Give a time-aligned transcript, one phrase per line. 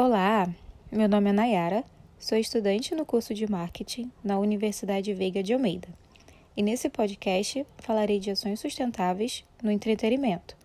[0.00, 0.48] Olá,
[0.92, 1.84] meu nome é Nayara,
[2.20, 5.88] sou estudante no curso de Marketing na Universidade Veiga de Almeida.
[6.56, 10.56] E nesse podcast falarei de ações sustentáveis no entretenimento,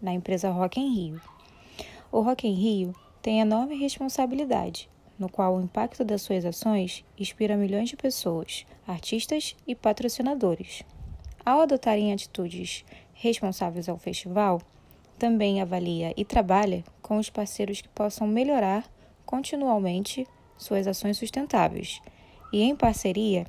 [0.00, 1.20] na empresa Rock em Rio.
[2.12, 4.88] O Rock em Rio tem enorme responsabilidade,
[5.18, 10.84] no qual o impacto das suas ações inspira milhões de pessoas, artistas e patrocinadores.
[11.44, 14.62] Ao adotarem atitudes responsáveis ao festival,
[15.18, 18.84] também avalia e trabalha com os parceiros que possam melhorar
[19.26, 20.26] continuamente
[20.56, 22.00] suas ações sustentáveis
[22.52, 23.46] e, em parceria,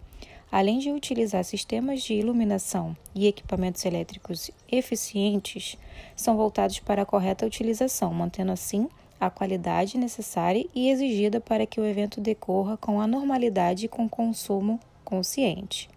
[0.52, 5.78] além de utilizar sistemas de iluminação e equipamentos elétricos eficientes,
[6.16, 11.80] são voltados para a correta utilização, mantendo assim a qualidade necessária e exigida para que
[11.80, 15.90] o evento decorra com a normalidade e com consumo consciente.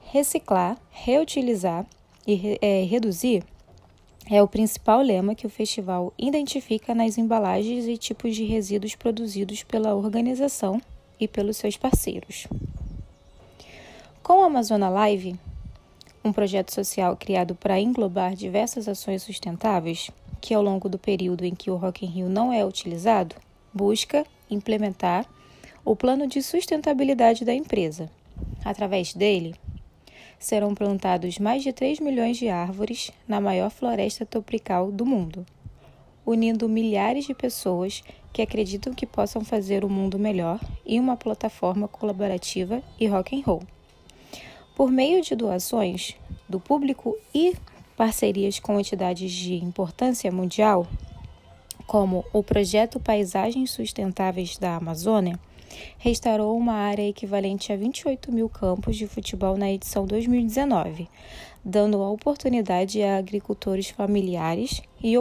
[0.00, 1.84] Reciclar, reutilizar
[2.26, 3.44] e é, reduzir
[4.28, 9.62] é o principal lema que o festival identifica nas embalagens e tipos de resíduos produzidos
[9.62, 10.80] pela organização
[11.18, 12.46] e pelos seus parceiros.
[14.22, 15.36] Com a Amazona Live,
[16.24, 21.54] um projeto social criado para englobar diversas ações sustentáveis, que ao longo do período em
[21.54, 23.36] que o Rock in Rio não é utilizado,
[23.72, 25.24] busca implementar
[25.84, 28.10] o plano de sustentabilidade da empresa.
[28.64, 29.54] Através dele,
[30.38, 35.46] serão plantados mais de 3 milhões de árvores na maior floresta tropical do mundo,
[36.24, 41.88] unindo milhares de pessoas que acreditam que possam fazer o mundo melhor em uma plataforma
[41.88, 43.62] colaborativa e rock and roll.
[44.74, 46.14] Por meio de doações
[46.48, 47.54] do público e
[47.96, 50.86] parcerias com entidades de importância mundial,
[51.86, 55.38] como o projeto Paisagens Sustentáveis da Amazônia,
[55.98, 61.08] restaurou uma área equivalente a 28 mil campos de futebol na edição 2019,
[61.64, 65.14] dando a oportunidade a agricultores familiares e,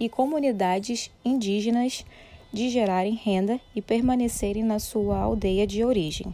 [0.00, 2.04] e comunidades indígenas
[2.52, 6.32] de gerarem renda e permanecerem na sua aldeia de origem.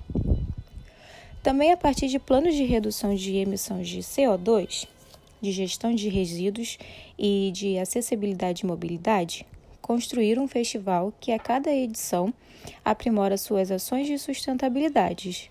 [1.43, 4.87] Também a partir de planos de redução de emissões de CO2,
[5.43, 6.79] de gestão de resíduos
[7.19, 9.47] e de acessibilidade e mobilidade,
[9.85, 12.33] construir um festival que a cada edição
[12.83, 15.51] aprimora suas ações de sustentabilidade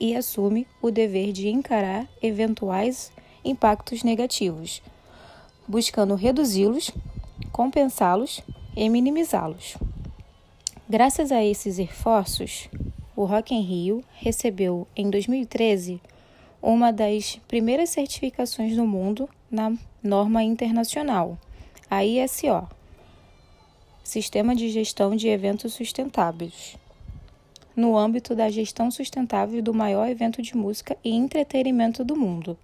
[0.00, 3.12] e assume o dever de encarar eventuais
[3.44, 4.80] impactos negativos,
[5.68, 6.90] buscando reduzi-los,
[7.52, 8.40] compensá-los
[8.74, 9.76] e minimizá-los.
[10.88, 12.70] Graças a esses esforços,
[13.14, 16.00] o Rock in Rio recebeu em 2013
[16.62, 19.70] uma das primeiras certificações do mundo na
[20.02, 21.38] norma internacional,
[21.90, 22.66] a ISO,
[24.06, 26.76] Sistema de Gestão de Eventos Sustentáveis,
[27.74, 32.56] no âmbito da gestão sustentável do maior evento de música e entretenimento do mundo.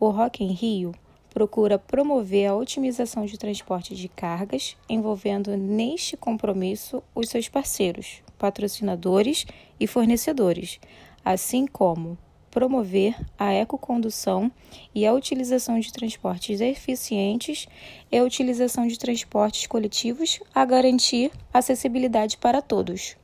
[0.00, 0.94] O Rock in Rio
[1.28, 9.44] procura promover a otimização de transporte de cargas, envolvendo neste compromisso os seus parceiros, patrocinadores
[9.78, 10.80] e fornecedores,
[11.22, 12.16] assim como
[12.56, 14.50] promover a ecocondução
[14.94, 17.68] e a utilização de transportes eficientes
[18.10, 23.14] e a utilização de transportes coletivos a garantir acessibilidade para todos.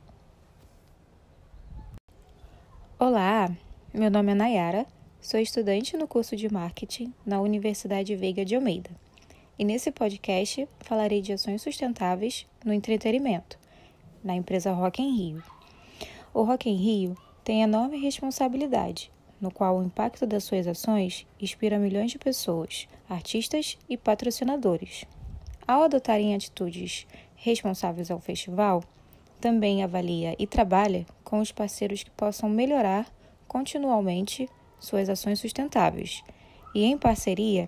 [2.99, 3.49] Olá,
[3.91, 4.85] meu nome é Nayara,
[5.19, 8.91] sou estudante no curso de Marketing na Universidade Veiga de Almeida.
[9.57, 13.57] E nesse podcast falarei de ações sustentáveis no entretenimento,
[14.23, 15.43] na empresa Rock em Rio.
[16.31, 19.11] O Rock em Rio tem enorme responsabilidade
[19.43, 25.03] no qual o impacto das suas ações inspira milhões de pessoas, artistas e patrocinadores.
[25.67, 27.05] Ao adotarem atitudes
[27.35, 28.81] responsáveis ao festival,
[29.41, 33.05] também avalia e trabalha com os parceiros que possam melhorar
[33.45, 34.47] continuamente
[34.79, 36.23] suas ações sustentáveis
[36.73, 37.67] e, em parceria,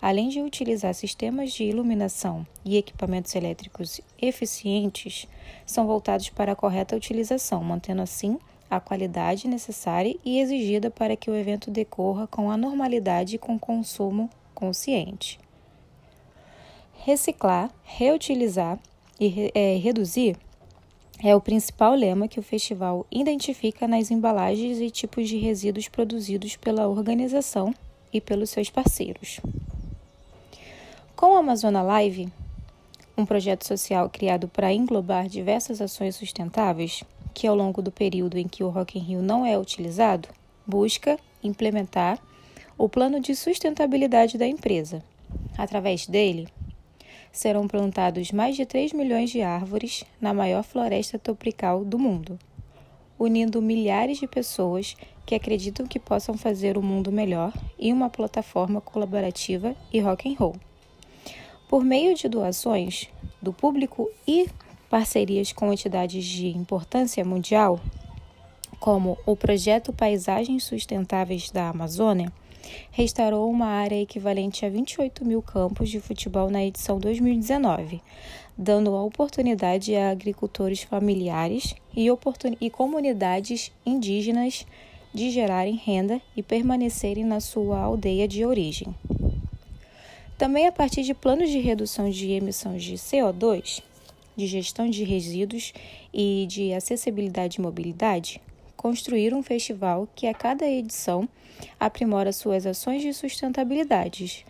[0.00, 5.28] além de utilizar sistemas de iluminação e equipamentos elétricos eficientes,
[5.64, 8.40] são voltados para a correta utilização, mantendo assim
[8.72, 13.58] a qualidade necessária e exigida para que o evento decorra com a normalidade e com
[13.58, 15.38] consumo consciente.
[17.04, 18.78] Reciclar, reutilizar
[19.20, 20.38] e é, reduzir
[21.22, 26.56] é o principal lema que o festival identifica nas embalagens e tipos de resíduos produzidos
[26.56, 27.74] pela organização
[28.10, 29.38] e pelos seus parceiros.
[31.14, 32.32] Com a Amazona Live,
[33.18, 38.46] um projeto social criado para englobar diversas ações sustentáveis, que ao longo do período em
[38.46, 40.28] que o Rock in Rio não é utilizado,
[40.66, 42.18] busca implementar
[42.78, 45.02] o plano de sustentabilidade da empresa.
[45.56, 46.48] Através dele,
[47.32, 52.38] serão plantados mais de 3 milhões de árvores na maior floresta tropical do mundo,
[53.18, 58.80] unindo milhares de pessoas que acreditam que possam fazer o mundo melhor em uma plataforma
[58.80, 60.56] colaborativa e rock and roll.
[61.68, 63.08] Por meio de doações
[63.40, 64.46] do público e
[64.92, 67.80] parcerias com entidades de importância mundial,
[68.78, 72.30] como o Projeto Paisagens Sustentáveis da Amazônia,
[72.90, 78.02] restaurou uma área equivalente a 28 mil campos de futebol na edição 2019,
[78.58, 82.08] dando a oportunidade a agricultores familiares e,
[82.60, 84.66] e comunidades indígenas
[85.14, 88.94] de gerarem renda e permanecerem na sua aldeia de origem.
[90.36, 93.82] Também a partir de planos de redução de emissões de CO2,
[94.36, 95.72] de gestão de resíduos
[96.12, 98.40] e de acessibilidade e mobilidade,
[98.76, 101.28] construir um festival que a cada edição
[101.78, 104.44] aprimora suas ações de sustentabilidade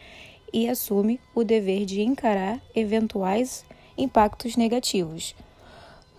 [0.53, 3.65] e assume o dever de encarar eventuais
[3.97, 5.35] impactos negativos,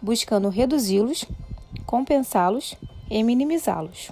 [0.02, 1.26] buscando reduzi-los,
[1.86, 2.76] compensá-los
[3.10, 4.12] e minimizá-los.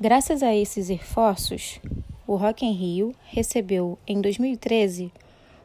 [0.00, 1.80] Graças a esses esforços,
[2.26, 5.12] o Rock in Rio recebeu em 2013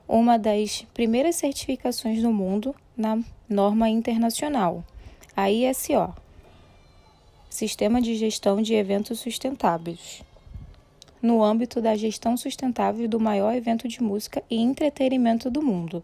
[0.07, 3.19] uma das primeiras certificações do mundo na
[3.49, 4.83] norma internacional,
[5.35, 6.13] a ISO,
[7.49, 10.21] Sistema de Gestão de Eventos Sustentáveis,
[11.21, 16.03] no âmbito da gestão sustentável do maior evento de música e entretenimento do mundo.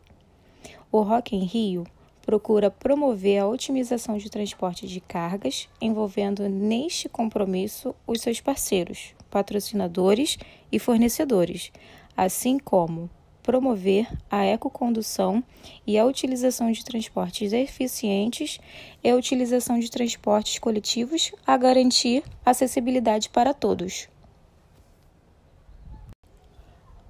[0.92, 1.86] O Rock in Rio
[2.26, 10.38] procura promover a otimização de transporte de cargas, envolvendo neste compromisso os seus parceiros, patrocinadores
[10.72, 11.72] e fornecedores,
[12.16, 13.10] assim como
[13.44, 15.44] promover a ecocondução
[15.86, 18.60] e a utilização de transportes eficientes
[19.04, 24.08] e a utilização de transportes coletivos a garantir acessibilidade para todos.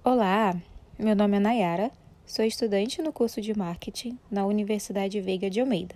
[0.03, 0.55] Olá,
[0.97, 1.91] meu nome é Nayara
[2.31, 5.95] Sou estudante no curso de marketing na Universidade Veiga de Almeida.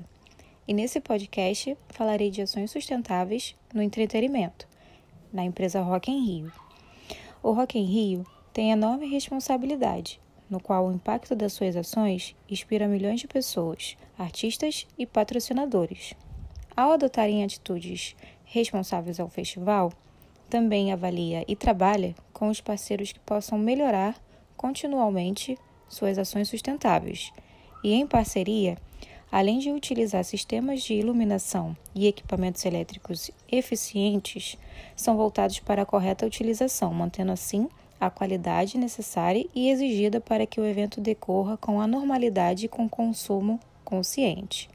[0.68, 4.68] E nesse podcast falarei de ações sustentáveis no entretenimento,
[5.32, 6.52] na empresa Rock em Rio.
[7.42, 10.20] O Rock em Rio tem enorme responsabilidade,
[10.50, 16.14] no qual o impacto das suas ações inspira milhões de pessoas, artistas e patrocinadores.
[16.76, 19.92] Ao adotarem atitudes responsáveis ao festival,
[20.50, 24.16] também avalia e trabalha com os parceiros que possam melhorar
[24.56, 25.58] continuamente
[25.88, 27.32] suas ações sustentáveis
[27.84, 28.78] e, em parceria,
[29.32, 34.58] além de utilizar sistemas de iluminação e equipamentos elétricos eficientes,
[34.96, 37.68] são voltados para a correta utilização, mantendo assim
[38.00, 42.88] a qualidade necessária e exigida para que o evento decorra com a normalidade e com
[42.90, 44.70] consumo consciente.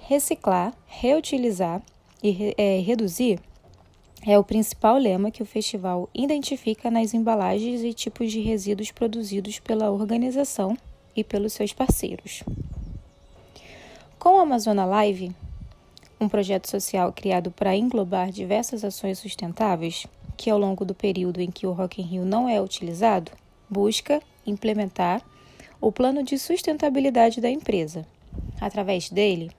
[0.00, 1.82] Reciclar, reutilizar
[2.22, 3.40] e é, reduzir
[4.26, 9.58] é o principal lema que o festival identifica nas embalagens e tipos de resíduos produzidos
[9.60, 10.76] pela organização
[11.14, 12.42] e pelos seus parceiros.
[14.18, 15.30] Com o Amazona Live,
[16.20, 20.06] um projeto social criado para englobar diversas ações sustentáveis,
[20.38, 23.32] que ao longo do período em que o Rock in Rio não é utilizado,
[23.68, 25.20] busca implementar
[25.80, 28.06] o plano de sustentabilidade da empresa.
[28.60, 29.50] Através dele,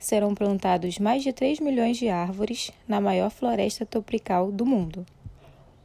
[0.00, 5.06] serão plantados mais de 3 milhões de árvores na maior floresta tropical do mundo,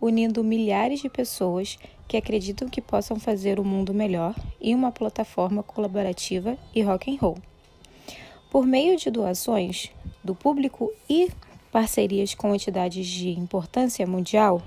[0.02, 1.78] unindo milhares de pessoas
[2.08, 7.20] que acreditam que possam fazer o mundo melhor em uma plataforma colaborativa e rock and
[7.20, 7.38] roll.
[8.50, 9.92] Por meio de doações
[10.24, 11.30] do público e
[11.78, 14.64] parcerias com entidades de importância mundial,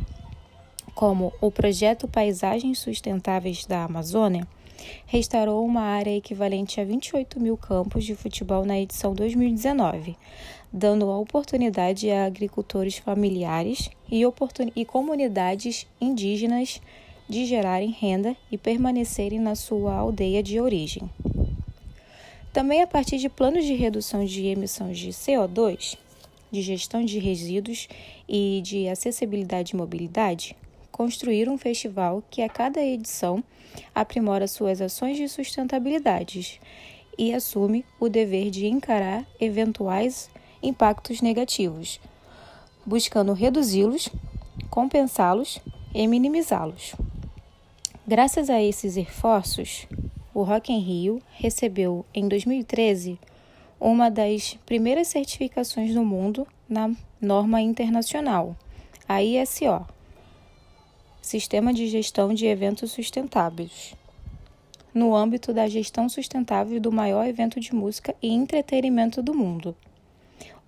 [0.95, 4.47] como o Projeto Paisagens Sustentáveis da Amazônia,
[5.09, 10.17] restaurou uma área equivalente a 28 mil campos de futebol na edição 2019,
[10.73, 14.23] dando a oportunidade a agricultores familiares e,
[14.77, 16.81] e comunidades indígenas
[17.29, 21.11] de gerarem renda e permanecerem na sua aldeia de origem.
[22.53, 25.99] Também a partir de planos de redução de emissões de CO2,
[26.51, 27.89] de gestão de resíduos
[28.29, 30.57] e de acessibilidade e mobilidade,
[30.91, 33.43] construir um festival que a cada edição
[33.95, 36.61] aprimora suas ações de sustentabilidade
[37.17, 40.31] e assume o dever de encarar eventuais
[40.63, 42.01] impactos negativos,
[42.85, 44.09] buscando reduzi-los,
[44.69, 45.61] compensá-los
[45.95, 46.95] e minimizá-los.
[48.07, 49.87] Graças a esses esforços,
[50.35, 53.19] o Rock in Rio recebeu em 2013
[53.81, 58.55] uma das primeiras certificações do mundo na norma internacional,
[59.09, 59.87] a ISO,
[61.23, 63.95] Sistema de Gestão de Eventos Sustentáveis,
[64.93, 69.75] no âmbito da gestão sustentável do maior evento de música e entretenimento do mundo.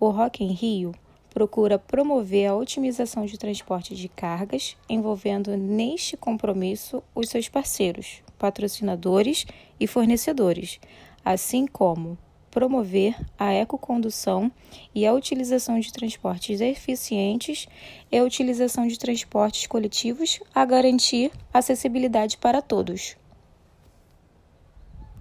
[0.01, 0.95] O Rock in Rio
[1.35, 9.45] procura promover a otimização de transporte de cargas, envolvendo neste compromisso os seus parceiros, patrocinadores
[9.79, 10.81] e fornecedores,
[11.25, 12.17] assim como
[12.53, 14.53] promover a ecocondução
[14.95, 17.67] e a utilização de transportes eficientes
[18.13, 23.17] e a utilização de transportes coletivos a garantir acessibilidade para todos.